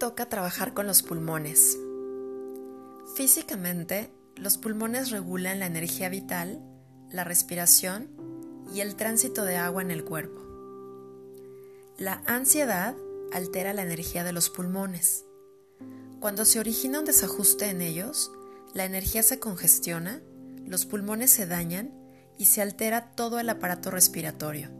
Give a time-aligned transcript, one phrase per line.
[0.00, 1.78] toca trabajar con los pulmones.
[3.14, 6.58] Físicamente, los pulmones regulan la energía vital,
[7.10, 8.08] la respiración
[8.74, 10.40] y el tránsito de agua en el cuerpo.
[11.98, 12.96] La ansiedad
[13.30, 15.26] altera la energía de los pulmones.
[16.18, 18.32] Cuando se origina un desajuste en ellos,
[18.72, 20.22] la energía se congestiona,
[20.64, 21.92] los pulmones se dañan
[22.38, 24.70] y se altera todo el aparato respiratorio,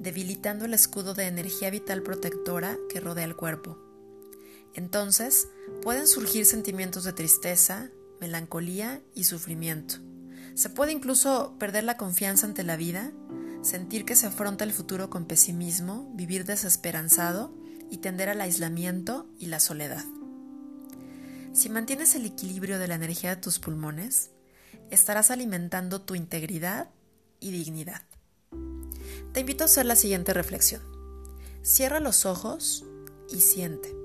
[0.00, 3.93] debilitando el escudo de energía vital protectora que rodea el cuerpo.
[4.74, 5.48] Entonces
[5.82, 9.96] pueden surgir sentimientos de tristeza, melancolía y sufrimiento.
[10.54, 13.12] Se puede incluso perder la confianza ante la vida,
[13.62, 17.54] sentir que se afronta el futuro con pesimismo, vivir desesperanzado
[17.90, 20.04] y tender al aislamiento y la soledad.
[21.52, 24.30] Si mantienes el equilibrio de la energía de tus pulmones,
[24.90, 26.90] estarás alimentando tu integridad
[27.40, 28.02] y dignidad.
[29.32, 30.82] Te invito a hacer la siguiente reflexión.
[31.62, 32.84] Cierra los ojos
[33.30, 34.03] y siente.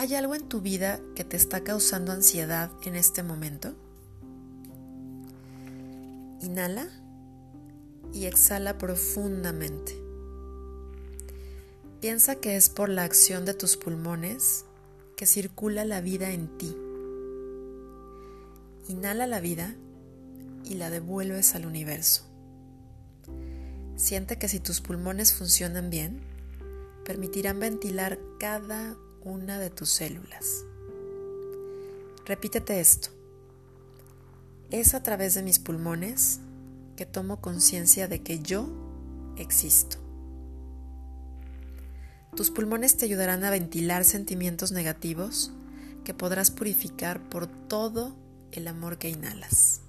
[0.00, 3.74] ¿Hay algo en tu vida que te está causando ansiedad en este momento?
[6.40, 6.88] Inhala
[8.14, 9.94] y exhala profundamente.
[12.00, 14.64] Piensa que es por la acción de tus pulmones
[15.18, 16.74] que circula la vida en ti.
[18.88, 19.74] Inhala la vida
[20.64, 22.24] y la devuelves al universo.
[23.96, 26.22] Siente que si tus pulmones funcionan bien,
[27.04, 30.64] permitirán ventilar cada una de tus células.
[32.24, 33.08] Repítete esto.
[34.70, 36.40] Es a través de mis pulmones
[36.96, 38.68] que tomo conciencia de que yo
[39.36, 39.98] existo.
[42.36, 45.52] Tus pulmones te ayudarán a ventilar sentimientos negativos
[46.04, 48.14] que podrás purificar por todo
[48.52, 49.80] el amor que inhalas.